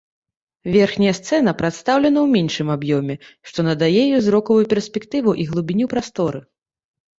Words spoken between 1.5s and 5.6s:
прадстаўлена ў меншым аб'ёме, што надае ёй зрокавую перспектыву і